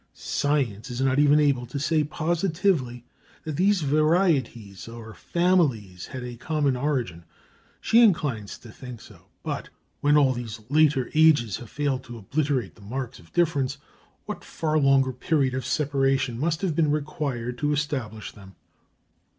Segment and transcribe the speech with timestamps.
[0.15, 3.05] Science is not even able to say positively
[3.43, 7.23] that these varieties or families had a common origin.
[7.79, 9.69] She inclines to think so; but
[9.99, 13.77] when all these later ages have failed to obliterate the marks of difference,
[14.25, 18.55] what far longer period of separation must have been required to establish them!